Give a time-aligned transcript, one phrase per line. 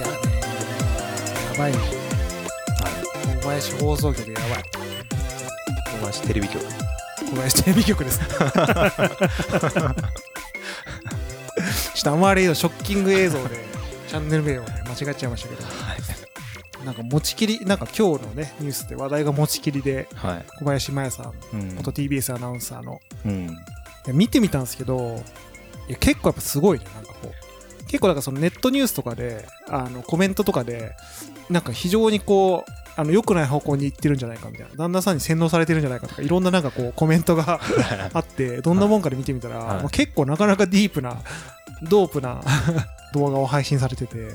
[0.00, 0.12] やね、
[1.52, 2.01] やばいね。
[3.44, 3.60] はい。
[3.60, 4.62] 小林放送局やばい。
[5.92, 6.64] 小林テレビ局。
[6.64, 8.18] 小林テレビ局です。
[8.18, 13.56] ちょっとあまりのショッキング映像で、
[14.08, 15.62] チャンネル名をね、間違っちゃいましたけど、
[16.84, 20.44] なんか持ちきり、なんか今日のね、ニュースで話題が持ちきりで、はい。
[20.58, 21.74] 小林麻也さん、うん。
[21.76, 23.56] 元 TBS アナウンサーの、うん。
[24.12, 25.22] 見てみたんですけど、
[25.88, 27.84] いや結構やっぱすごいね、なんかこう。
[27.86, 30.94] 結構なんかそのネットニュースとかで、あのコメントとかで、
[31.50, 37.60] なんか非常にこう、あの良くない方向に行ってるんじゃないかみたいな、旦那さんに洗脳されてるんじゃないかとか、いろんななんかこうコメントが
[38.12, 41.16] あって、どんなもんかで見てみたら、はいまあ結構なかなかディープな、
[41.88, 42.40] ドープな
[43.14, 44.28] 動画を配信されてて、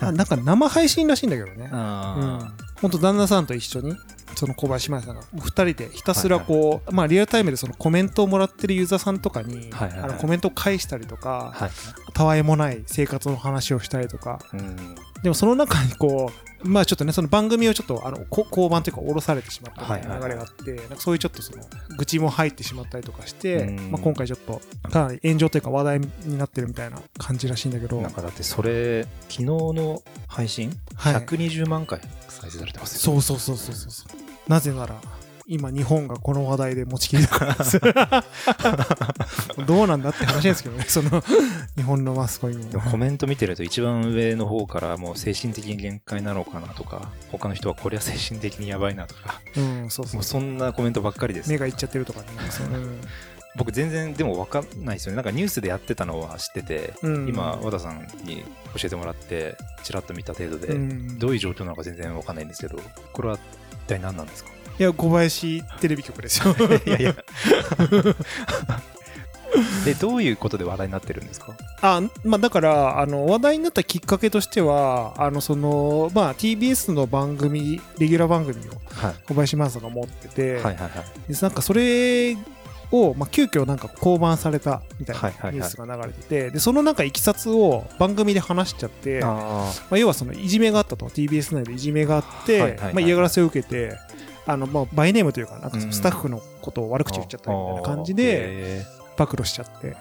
[0.00, 1.68] あなんか生配信らしいんだけどね。
[1.72, 2.52] うんあ。
[2.80, 3.96] 本当旦那さんと一緒に
[4.34, 11.70] その小林麻也さんが2人でひたすらこう、まあリアルタイムでそのコメントをもらってるユーザーさんとかに、はいはいはいあのコメントを返したりとか、はい。
[12.12, 14.94] たわいもない生活の話をしたりとかうん。
[15.24, 16.30] でもその中にこ
[16.62, 21.62] うまあちょっとねその番組をちょっとあのこ降板というか降ろされてしまったみたいな流れがあって、なんかそういうちょっとその
[21.96, 23.90] 愚痴も入ってしまったりとかして、うん。
[23.90, 31.14] まあ、今回ちょっとかなり炎上というか話題になってるみたいな感じらしいんだけど、なんかだってそれ、昨日の配信、はい。
[31.14, 33.00] 120万回再生されてますよ。
[33.00, 34.50] そうそうそうそうそうそう。
[34.50, 35.00] なぜなら
[35.46, 37.54] 今日本がこの話題で持ちきりだから。
[37.54, 37.80] で す
[39.66, 41.22] どうなんだって話ですけどねその
[41.76, 42.70] 日本のマスコミも。
[42.70, 51.58] でもコメント見てると一番上の方からもう精神的に限界なのかなとか、他の人はこれは精神的にやばいなとか、うんそうそうもうそんなコメントばっかりです目。
[51.58, 52.26] がいっちゃってるとかね
[53.56, 55.16] 僕全然でも分かんないですよね。
[55.16, 57.28] なんかニュースでやってたのは知ってて、うん。
[57.28, 58.42] 今和田さんに
[58.74, 61.18] 教えてもらってちらっと見た程度で、うん。
[61.20, 62.80] どういう状況なのか全然分かんないんですけど
[63.12, 64.50] これは一体何なんですか？
[64.78, 66.54] いや小林テレビ局ですよ。
[66.86, 67.14] いやいや。
[69.84, 71.54] でどういうことで話題になってるんですか？
[71.80, 79.14] あまあだからあの話題になったきっかけとしてはあのそのまあ TBS の番組レギュラー番組をはい。
[79.28, 80.88] 小林真さんが持ってて、はいはいは
[81.28, 81.32] い。
[81.32, 82.36] でなんかそれ
[82.90, 85.54] を、まあ、急遽なんか降板されたみたいなはいはいはい。
[85.54, 91.06] ニュースが流れてて、でそのなんかいきさつを番組で話しちゃって、まああ、要はそのいじめがあったと。
[91.06, 92.94] TBS 内でいじめがあって、はいはいはい。
[92.94, 93.96] まあ、嫌がらせを受けて
[94.46, 98.22] あの、まあ、バイネームというかなんかスタッフのことを悪口言っちゃったみたいな感じで
[98.80, 99.96] へ暴露しちゃって、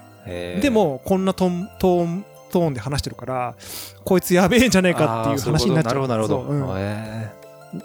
[0.60, 3.56] でもこんなトーントーントーンで話してるから
[4.04, 6.04] こいつやべえんじゃねえかっていう話になっちゃう。
[6.04, 6.80] うなるほどなるほど、そううん。
[6.80, 7.32] へ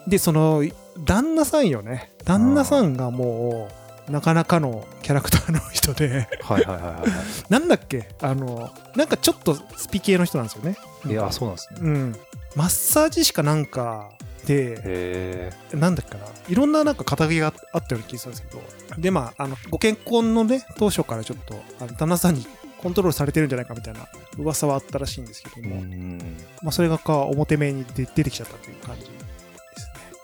[0.06, 0.62] でその
[1.04, 2.12] 旦那さんよね。
[2.24, 3.68] 旦那さんがも
[4.08, 6.26] うなかなかのキャラクターの人で。
[6.42, 7.14] ーはいはいはいはいは
[7.48, 8.08] なんだっけ？
[8.20, 10.76] あのなんかちょっとスピ系の人なんですよね。
[11.06, 11.80] いいやそうなんですね。
[11.82, 12.16] うん。
[12.54, 14.10] マッサージ師かなんか
[14.48, 16.24] でへなんだっけかな。
[16.48, 18.62] いろんななんか肩書きがあったような気がするんですけど。
[18.98, 22.46] でまああのご結婚のね当初からちょっとあの旦那さんに
[22.78, 24.08] コントロールされてるんじゃないかみたいな
[24.38, 26.18] 噂はあったらしいんですけども、ん。
[26.62, 29.12] まあ、それがか表面に出出てきちゃったという感じです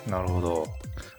[0.06, 0.12] ね。
[0.12, 0.66] なるほど。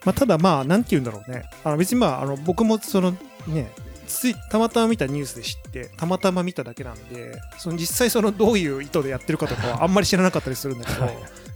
[0.05, 1.43] まあ、ただまあ、なんて言うんだろうね。
[1.63, 3.11] あの別にまあ、あの僕もその
[3.47, 3.69] ね、
[4.05, 11.05] ついたまたま見たニュースで知って、たまたま見ただけなんで、その実際そのどういう意図でやってるかとかはあんまり知らなかったりするんだけど、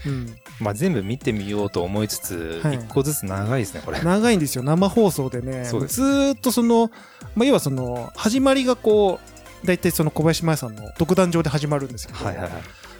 [0.07, 4.01] うん、まあ全部見てみようと思いつつは個ずつ長いですねこれ。
[4.01, 6.91] 長いんですよ、生放送でね、ずーっとその、
[7.35, 9.19] まあ、要はその、始まりがこ
[9.63, 12.51] う、大体その小林麻衣さんの独壇場で始まるんですけど、はいはいはい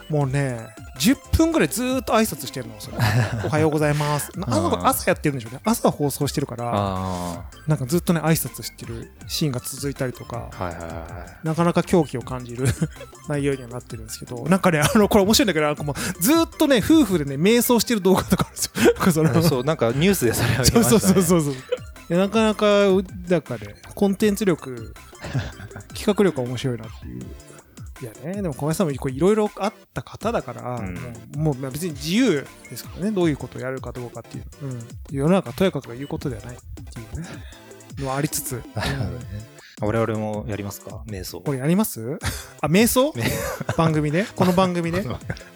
[0.10, 0.68] もうね、
[1.00, 2.98] 10分ぐらいずーっと挨拶してるの、それ。
[3.46, 4.32] おはようございます。
[4.42, 5.62] 朝朝やってるんでしょうね。
[5.64, 10.90] 朝放送してるから、あなんかずっとね、挨拶してるシーンが続いたりとか、あはいはいは
[11.44, 12.66] いなかなか狂気を感じる
[13.30, 19.24] 内容にはなってるんですけど、なんかね、あの、これ面白いんだけど、なんかもうずっとね、夫婦でね、瞑想してる動画とかあるんですよ。
[19.24, 22.66] なんかそうなんかニュースでそれを見ましたねそうそうそうそうなかなか、
[23.28, 24.96] なんかね、コンテンツ力、
[25.94, 27.49] 企画力が面白いなっていう。
[28.02, 30.96] いやね、でも小林さんもいろいろあった方だから、うん。
[31.36, 34.46] もう別に自由ですからね、どういうことをやるかどうかっていう。
[34.64, 36.60] うん、世の中とやかく言うことではないっ
[36.94, 37.28] ていうね、
[38.00, 38.62] のはありつつ、
[39.82, 41.04] 我々もやりますか？
[41.08, 41.42] 瞑想。
[41.42, 42.18] これやります？
[42.62, 43.14] あ、瞑想？
[43.78, 44.26] 番組で？
[44.36, 45.06] この番組で？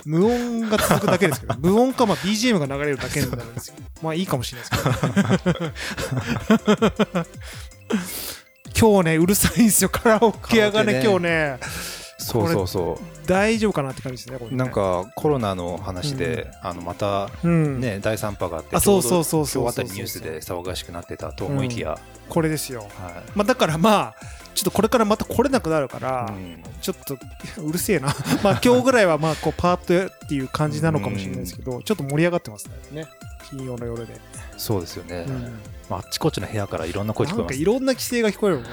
[0.05, 3.75] 無音が続くだけですけど、無音かまあ BGM が流れるだけになるんですよ。
[4.01, 4.75] まあいいかもしれないで
[5.37, 7.23] すけど。
[8.79, 11.03] 今日ね、うるさいんですよ、カラオケ屋がね、ね。
[11.03, 11.59] 今日ね、
[12.23, 13.27] そうそうそう。
[13.27, 14.57] 大丈夫かなって感じですねこれね。
[14.57, 17.79] なんかコロナの話で、あのまたうん。
[17.79, 19.63] ね、第3波があってあそうそうそうそう。
[19.63, 21.99] 今日あたりニュースで騒がしくなってたと思いきや、
[22.29, 22.81] これですよ。
[22.81, 22.89] はい。
[23.35, 24.15] まあだからまあ
[24.55, 26.63] ちょっとこれからまた来れなくなるから、うん。
[26.81, 27.17] ちょっと
[27.61, 28.07] うるせえな。
[28.43, 33.07] まあ今日ぐらいはまあこうパーッとっていう感じなのかもしれないですけど、ちょっと盛り上がってますね。
[33.49, 34.13] 金曜の夜で、
[34.57, 35.41] そうですよね、うん。
[35.89, 38.69] まあ、あっちこっちの部屋からいろんな声聞こえますなんかいろんな規制が聞こえるもんね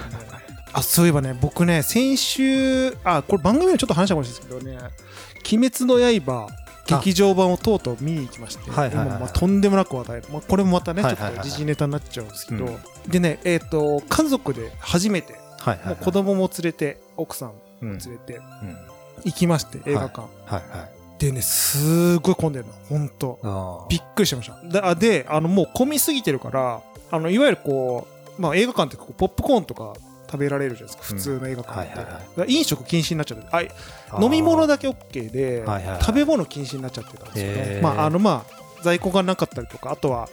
[0.72, 4.90] あそういえばね僕ね先週あこれ番組でちょっと話したかもしれないですけどね
[5.52, 6.48] 「鬼滅の刃」
[6.98, 11.38] 劇場版をとうとう見に行きまして、はいまあとんでもなく話題、まあ、これもまたねちょっはいはいはい。
[11.38, 12.78] はいと時事ネタになっちゃうんですけど、うん。
[13.06, 18.76] でねえっ、と家族で初めてはいはい、はい、もう子供も連れて奥さんも連れてうん。
[19.24, 21.20] 行きまして映画館、はいはい。
[21.20, 24.68] でねすごい混んでるの本当あびっくりしました。
[24.68, 26.80] であであのもう混みすぎてるから
[27.10, 28.08] あのいわゆるこ
[28.38, 29.94] う、まあ、映画館ってこうポップコーンとか
[30.30, 31.14] 食べられるじゃないですか。
[31.14, 32.20] 普通の映画館って、はいはいはい。
[32.20, 33.72] だから飲食禁止になっちゃって。
[34.22, 36.02] 飲み物だだけ OK で、はいはいはい。
[36.02, 40.28] 食べ物禁止になっちゃってたんですよねまああのまあ在庫がなかったりとかあとは、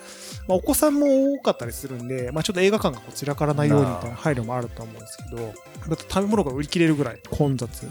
[0.48, 5.54] まあ、お子さんも多かったりするんで、まあ、ちょっと映画館がこう散らからないようにみたいな配慮もあると思うんですけど
[5.96, 7.86] 食べ物が売り切れるぐらい混雑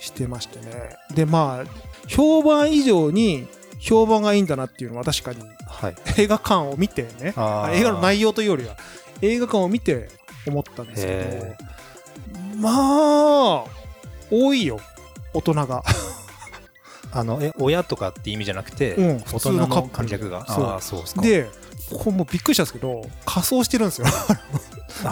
[0.00, 0.96] してましてね。
[1.14, 3.46] でまあ評判以上に
[3.80, 5.94] 評判がいいんだなっていうのは確かにはい。
[6.18, 7.10] 映画館を見てね。
[7.28, 8.76] 映画の内容というよりは
[9.22, 10.08] 映画館を見て
[10.46, 11.56] 思ったんですけへ
[12.54, 13.64] どまあ
[14.30, 14.80] 多いよ
[15.34, 15.82] 大人が、
[17.12, 19.94] あのえ親とかって意味じゃなくて、うん、大普通人ののカップル。
[19.94, 20.46] 観客が？
[20.46, 20.82] そう。
[20.82, 21.22] そうですか。
[21.22, 21.50] で
[21.90, 24.06] ここもうびっくりしたんですけど仮装してるんですよ。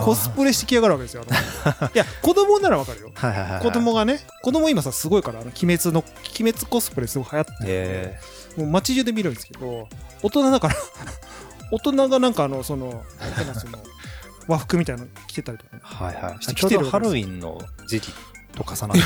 [0.05, 1.23] コスプレしてきやがるわけですよ。
[1.95, 3.13] いや子供ならわかるよ。
[3.15, 3.63] はいはいはいはい。
[3.63, 6.05] 子供がね子供今さすごいからあの鬼滅の
[6.39, 8.19] 鬼滅コスプレすごい流行って
[8.57, 9.89] もう街中で見るんですけど
[10.23, 10.77] 大人だから
[11.71, 13.05] 大人がなんかあのその
[13.55, 13.79] その
[14.49, 15.83] 和服みたいなの着てたりとかね。
[15.85, 16.43] ー、はいはい。
[16.43, 18.13] してきてるハロウィンの時期
[18.55, 18.97] と重なっ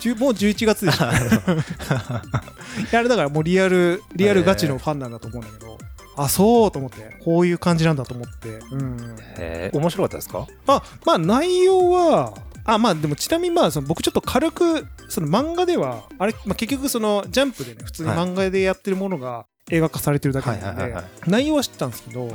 [0.00, 5.78] て もう11月でしょいやあれだからもうリアルリアルガチのファンなんだと思うんだけど、
[6.16, 7.16] あそうと思って。
[7.24, 8.48] こういう感じなんだと思って。
[8.72, 9.16] うん。
[9.38, 9.76] えー。
[9.78, 10.46] 面白かったですか？
[10.66, 12.34] あまあ内容は
[12.64, 21.04] あまあでもちなみにまあその僕ちょっと軽くその漫画ではあれ、まあ、結局そのジャンプでね普通に漫画でやってるものが映画化されてるだけなのではいはいはいはい。
[21.26, 22.28] 内容は知ってたんですけど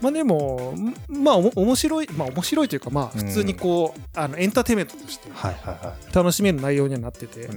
[0.00, 5.28] まあでもんまあおも面白いまあ面白いというかまあ普通にこう、あのエンターテインメントとして
[6.14, 7.48] 楽しめる内容にはなってて、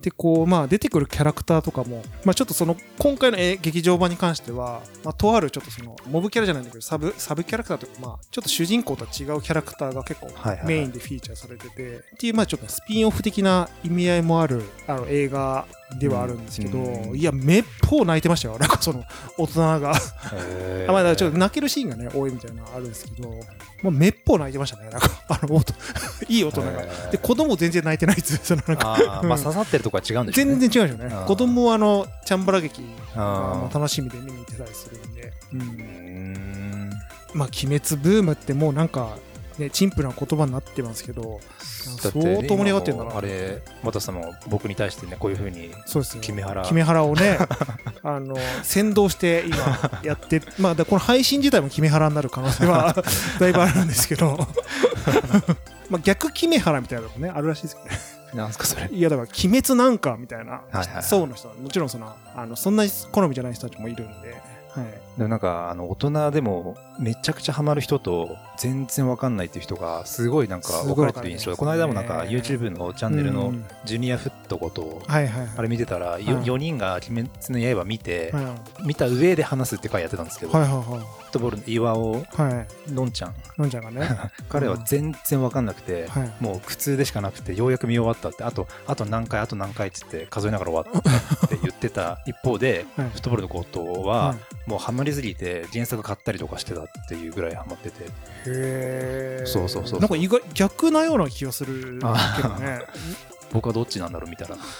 [0.00, 10.28] でこうまあ出てくるキャラクターとかも、まあ、ちょっとその今回のえ劇場版に関しては、まあ、とあるちょっとそのモブキャラじゃないんだけどサブサブキャラクターというか、まあ、ちょっと主人公とは違うキャラクターが結構
[10.66, 15.66] メインでフィーチャーされてて、っていうまあちょっとスピンオフ的な意味合いもあるあの映画
[15.98, 17.16] ではあるんですけど、うん。
[17.16, 18.58] いやめっぽう泣いてましたよ。
[18.58, 19.04] なんかその
[19.36, 19.94] 大人が。
[20.34, 23.28] えあまあちょっと泣けるシーンがね多いみたいなのあるんですけど、
[23.82, 24.88] まあ、めっぽう泣いてましたね。
[24.90, 25.60] なんかあの
[26.28, 26.70] いい大人が。
[27.10, 29.22] で子供全然泣いてないっつうそのなんか。
[29.24, 30.58] まあ刺さってるとこは違うんでしょうね。
[30.58, 32.82] 全然違うでしょうね子供はあのチャンバラ劇
[33.14, 36.90] があ楽しみで見に行ってたりするんで、う、ん。
[37.34, 39.16] まあ鬼滅ブームってもうなんか
[39.60, 43.16] ね陳腐な言葉になってますけど相当盛り上がってんだな。
[43.16, 46.62] あれまたさんも僕に対してねこういうふうにそうですよキメハラ。
[46.64, 47.38] キメハラをね
[48.02, 52.94] あの先導して今やってまあこの配信自体もキメハラになる可能性は
[53.38, 54.38] だいぶあるんですけど。
[55.88, 58.20] まあ逆キメハラみたいなのもねあるらしいですけどね。
[58.34, 58.88] なんすかそれ。
[58.92, 60.62] いやだから鬼滅なんかみたいな
[61.02, 64.30] 層の人はもちろんそのあのそんな好みじゃない人たちもいるんで、
[64.70, 71.50] はい、でもなんかあの大人でもめちゃくちゃハマる人と全然わかんないっていう人がすごいなんかす分かれてる印象。
[71.50, 75.20] でこの間もなんか YouTube のチャンネルのうんジュニアフットことあ
[75.62, 76.22] れ見てたらい。
[76.24, 78.86] 4, 人が「鬼滅の刃」見てはい。
[78.86, 81.00] 見た上で話すって回やってたんですけどはいフはい。
[81.00, 82.24] ットボールの岩尾
[82.88, 83.34] のんちゃん。
[83.58, 84.08] のんちゃんがね。
[84.48, 86.32] 彼は全然わかんなくてはい。
[86.40, 93.08] もう苦痛でしかなくてようやく見終わったってあとあと何回あと何回っつって数えながら終わったって言ってた一方ではい。
[93.10, 94.34] フットボールの後藤はは
[94.66, 98.04] もうハマりすぎて原作買ったりとかしてたっていうぐらいハマってて。
[98.04, 98.08] へ
[98.46, 102.00] えそうそうそうなんか意外逆なような気がする
[102.36, 102.80] けどね。
[103.52, 104.70] 僕はどっちなんだろう見たらと思って。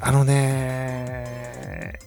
[0.00, 1.98] あのね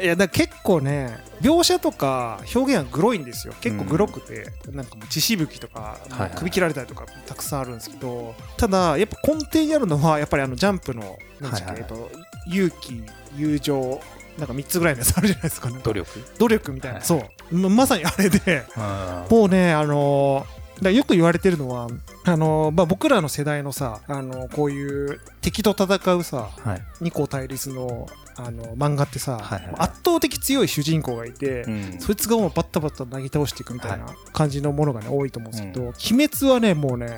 [0.00, 3.54] いやだ結構ね描写とか表現はグロいんですよ。
[3.60, 5.98] 結構グロくて、なんかもう血しぶきとか、
[6.36, 12.10] 首切られたりとかたくさんあるんですけどただやっぱ根底にあるのはやっぱりあのジャンプのなんでしたっけ、えっと
[12.48, 13.02] 勇気
[13.36, 14.00] 友情
[14.38, 16.08] なんか3つぐらいのやつあるじゃないですか、ね、努力？
[16.38, 17.06] 努力みたいな、はい。
[17.06, 17.56] そう。
[17.56, 18.64] ままさにあれで。
[18.76, 21.88] あもうね、あのーだよく言われてるのは
[22.24, 26.82] あのーまあ、僕らの世代のさ、あのーこういう敵と戦うさはい。
[27.00, 31.96] 二項対立のあの漫画ってさ、はいはい圧倒的強い主人公がいて、うん。
[31.98, 37.14] そいつがもうバッタバッタ投げ倒していくみたいなは感じのものがね多いと思うんですけど、鬼滅はねもうねも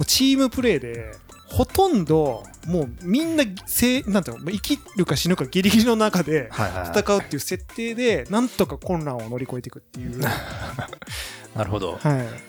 [0.00, 1.12] うチームプレーで
[1.56, 6.98] ほとんどもうみんなせなんていうの生きるか死ぬかギリギリの中ではいはいはい。
[6.98, 10.28] 戦うっていう設定でなんとか困難を乗り越えていくっていう、は
[11.54, 11.98] いなるほど。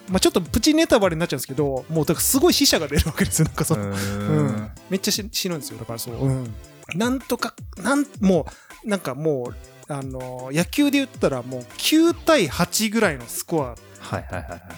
[0.09, 3.83] まあ、ちょっとプチネタバレになっちゃうんですけどもうだからすごい死者が出るわけですよなんかその。
[3.83, 4.47] うん。
[4.47, 6.53] ん、めっちゃし死ぬんですよだからそう、うん、
[6.95, 8.45] なんとかなんも
[8.83, 13.86] うなんかもうあの野球で言ったらもう9対8ぐらいのスコアはいはいはいはい。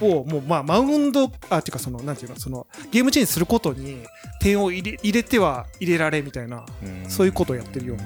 [0.02, 4.04] をもうまあマウンドあっていうかそのなんていうのそのゲームチェンジすることに
[4.40, 7.10] 点を入れ入れては入れられみたいなうん。
[7.10, 8.04] そういうことをやってるような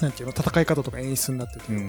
[0.00, 1.80] なんていうの戦い方とか演出になってて、ま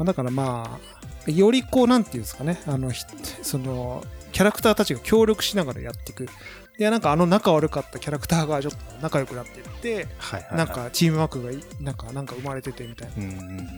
[0.00, 0.78] あ、だからま
[1.26, 3.04] あよりこうなんていうんですかねあのひ
[3.42, 6.28] そのキャラクターたちが協力しながらやっていく
[6.78, 10.56] でなんかあの仲悪かったキャラクターがちょっと仲良くなっていってはいはいはい。
[10.56, 13.14] なんかチームワークがいなんかなんか生まれててみたいな。
[13.16, 13.58] うんうんうん。
[13.58, 13.68] うん。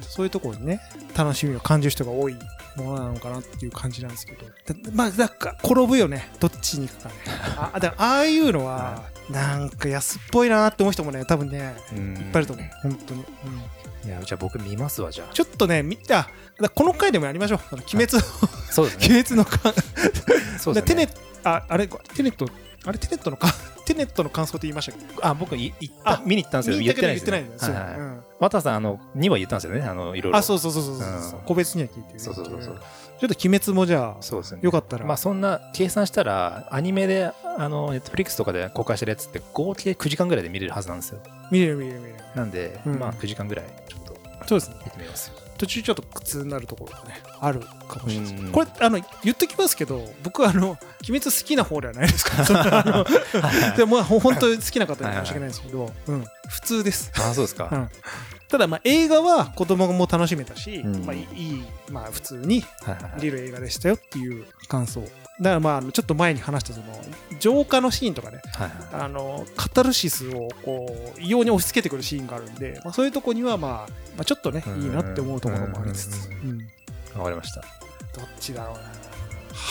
[0.00, 0.80] そういうところにね
[1.14, 2.36] 楽しみを感じる人が多い
[2.76, 4.46] ものなのかなっていう感じなんですけど。
[4.46, 6.30] だまあだから転ぶよね。
[6.40, 7.14] どっちに行くかね。
[7.74, 12.66] あだからああいうのはなんか安っぽいなって思う人もね多分ねうんいっぱいいると思う。
[12.82, 13.24] 本当に、
[14.04, 15.34] うん、いや、じゃあ僕見ますわ、じゃあ。
[15.34, 17.60] ちょっとねみあだからこの回でもやりましょう。
[17.74, 18.20] 鬼滅の、
[18.70, 19.06] そうですね。
[19.14, 19.74] 鬼滅のか
[20.58, 21.06] そうですね。
[21.06, 21.08] テネ。
[21.48, 22.46] ああれテネット
[22.84, 23.48] あれテネットのか
[23.86, 25.06] テネットの感想って言いましたっけ？
[25.22, 27.70] あ、僕い行っあた、見に行ったんですけど、言言ってない言ですね。
[27.70, 27.90] ってないんだよ、はい。
[27.90, 28.20] はいそううん。
[28.40, 30.38] 渡さん、あの、には言ったんですよね、あの、いろいろ。
[30.38, 31.42] あそうそうそうそうそう、う。
[31.42, 31.44] ん。
[31.46, 32.74] 個別には聞いてるそうそうそうそう。
[33.20, 34.60] ちょっと鬼滅もじゃあそうですね。
[34.62, 41.20] よかったら、まあそんな計算したらアニメであのネットフリックスとかで公開してるやつって合計9時間ぐらいで見れるはずなんですよ。
[41.50, 42.16] 見れる見れる見れる。
[42.34, 42.98] なんで、うん。
[42.98, 44.16] まあ9時間ぐらいちょっと
[44.48, 44.76] そうですね。
[44.84, 48.32] 見てみます途中ちょっと苦痛になるところがねあるかもしれない。
[48.32, 48.52] ですうん。
[48.52, 50.70] これあの言っときますけど僕はあの
[51.08, 52.42] 鬼滅好きな方ではないですか。
[52.54, 53.04] ら
[53.76, 57.12] でも本当に好きな方には申し訳ないですけど、うん、普通です。
[57.16, 57.88] あそうですか、うん
[58.48, 61.04] ただまあ映画は子供も楽しめたし、うん。
[61.04, 62.62] まあ、いいまあ普通に
[63.16, 65.00] 見れる映画でしたよっていう感想。
[65.00, 65.10] だか
[65.40, 66.86] らまあちょっと前に話したその
[67.40, 68.40] 浄化のシーンとかね。
[68.54, 73.70] はいはいあのカタルシスをこう異様に押し付けてくるシーンがあるんで、まあ、そういうとこには、まあ、
[74.16, 74.82] まあちょっとねうん。
[74.82, 76.58] いいなって思うところもありつつ、ううん。
[77.18, 77.60] わかりました。
[77.60, 78.74] どっちだろう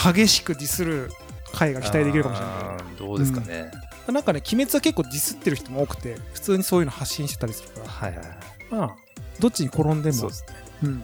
[0.05, 0.13] な。
[0.13, 1.10] 激しくディスる
[1.53, 2.96] 回が期待できるかもしれない。
[3.00, 3.72] どうですかね、
[4.08, 7.88] なんかね鬼滅は結構ディスってる人も多くて普通にそういうの発信してたりするから。
[7.88, 8.96] はいはいはいまあ
[9.39, 10.55] どっちに転んでもそうですね。
[10.84, 11.01] うん、うん。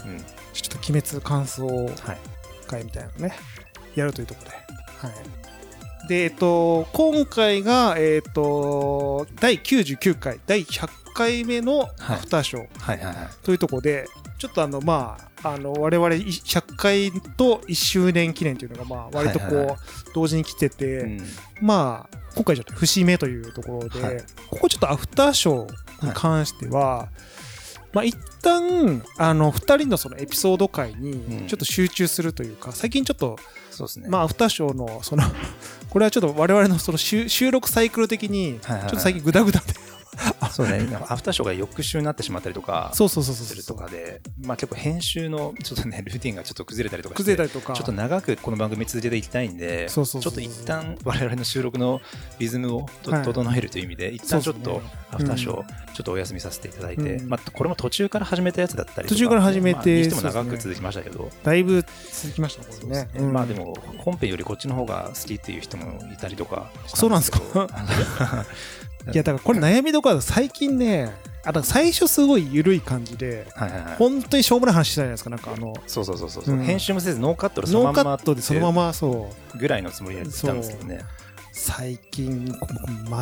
[0.53, 1.95] ちょっと鬼滅感想はい。
[2.67, 3.03] 会みたい。
[3.03, 3.33] なのね
[3.95, 4.55] やるというところで。
[5.07, 5.13] は
[6.05, 6.07] い。
[6.07, 12.79] でえっと今回がえっと第99回第100回目のアフターショー。
[12.79, 13.15] はいはいはい。
[13.43, 19.77] というところで、ちょっとあのまああの我々100回と1周年記念というのがまあ割とこはいはいはう
[20.13, 21.21] 同時に来てて、うん。
[21.61, 24.23] まあ今回ちょっと節目というところで、はい。
[24.49, 27.09] ここちょっとアフターショーに関しては、
[27.93, 31.43] まあ一旦あの2人のそのエピソード回うん。
[31.43, 33.38] にちょっと集中するというか、最近ちょっと、
[33.69, 34.10] そうですね。
[34.10, 35.24] まあアフターショーのその
[35.89, 39.74] これはちょっと我々のその収収録サイクル的にちょっと最近グダグダで、
[40.51, 40.86] そうね。
[41.08, 47.74] アフターショーが翌週になってしまったりとかそうそうそうそうするとかでまあ結構編集のちょっとねルーティンがちょっと崩れたりとかして崩れたりとか。
[47.74, 50.34] ちょっと長くこの番組続けていきたいんで、ちょそうそうそう。
[50.34, 52.01] っと一旦我々の収録の
[52.39, 57.30] リズムを整えるという意味で、一旦ちょっとアフターショー、ちょっとお休みさせていただいて、うん。
[57.30, 63.08] まあ、これも途中から始めたやつだったりとか、途中から始めてしても長く続きましたけど、だいぶ続きましたこれね。
[63.32, 67.68] まあでも本編よりこっちの方が好きっていう人もいたりとかそうなんですか？
[69.12, 71.12] いやだからこれ悩みどころだ最近ね
[71.43, 73.96] あだ最初すごい緩い感じではいはいはい。
[73.96, 75.74] 本当にしょうもない話したじゃないですかなんかあの。
[75.88, 76.53] そうそうそうそう、う。
[76.55, 76.63] ん。
[76.63, 79.58] 編集もせずノーカットでそのノーカまんまットでそのままそう。
[79.58, 81.01] ぐらいのつもりでやってたんですけどね。
[81.51, 82.67] 最近こ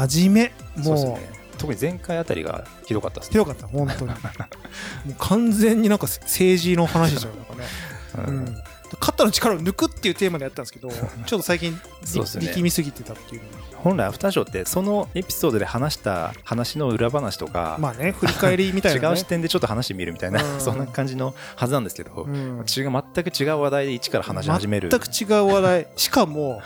[0.08, 0.84] 真面目。
[0.84, 1.30] もうそうね。
[1.58, 3.34] 特に前回あたりがひどかったですね。
[3.34, 4.12] 強かった本当に。
[4.12, 7.64] もう完全になんか政治の話でしょなんかね、
[8.28, 8.46] う うん。
[8.46, 8.64] ん、
[9.00, 12.46] 肩の力を抜くっていうテーマでやったんですけど ちょっと最近そうですね。
[12.48, 13.42] 力みすぎてたっていう
[13.76, 20.62] 本来アフターショーってそのエピソードで話した話の裏話とか、まあね振り返りみたいな、ね、 違う視点でちょっと話してみるみたいな、うん。
[20.62, 22.66] そんな感じのはずなんですけど、うん。
[22.66, 24.90] 違う全く違う話題で一から話し始める。
[24.90, 25.88] 全く違う話題。
[25.96, 26.62] しかも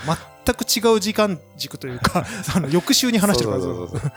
[0.45, 2.25] 全く違う時間軸というか
[2.55, 4.11] あの翌週に話してるからそうそうそうそう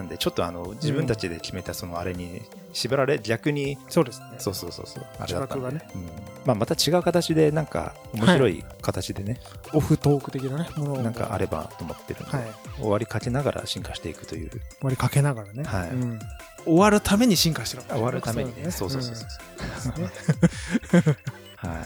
[0.00, 2.40] なんでちょっとあの自分たちで決めたそのあれに
[2.72, 4.26] 縛られ逆にそうですね。
[4.38, 6.02] そうそうそうそうあれだったんねうん。
[6.46, 9.40] まあ、また違う形でなんか面白い形でね、
[9.74, 11.02] オフトーク的なねものを。
[11.02, 12.46] なんかあればと思ってるんで、はい。
[12.78, 14.50] 終わりかけながら進化していくという。
[14.80, 15.90] 割りかけながらね、はい。
[15.90, 16.18] うん。
[16.64, 18.70] 終わるために進化してる終わるためにね。
[18.70, 19.26] そうそうそうそ
[19.90, 21.16] う、
[21.56, 21.78] はい。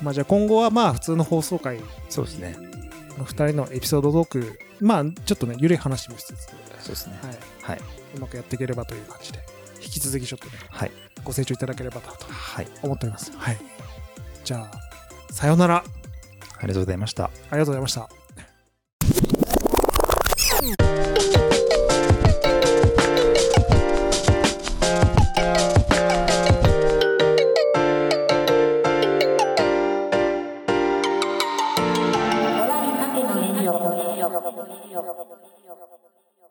[0.02, 2.56] まあじゃあ今後はまあ普通の放送回そうですね。
[3.18, 6.48] の2人のエピソードトークまあちょっとね緩い話もしつつ、
[6.82, 7.18] そうですね。
[7.22, 7.80] はい、はい、
[8.16, 9.38] うまくやっていければという感じで
[9.82, 10.90] 引き続きちょっとねはい。
[11.24, 13.32] ご清聴いただければなとはい、思っております。
[13.36, 13.58] はい。
[14.44, 15.76] じゃあさようなら。
[15.76, 15.84] あ
[16.58, 17.30] ありがとうございました。
[17.50, 18.08] りがとうございました